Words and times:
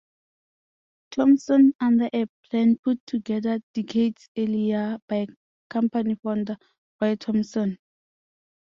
Thomson 1.11 1.75
under 1.79 2.09
a 2.11 2.25
plan 2.49 2.75
put 2.83 2.99
together 3.05 3.59
decades 3.75 4.29
earlier 4.35 4.97
by 5.07 5.27
company 5.69 6.15
founder 6.15 6.57
Roy 6.99 7.15
Thomson. 7.17 7.77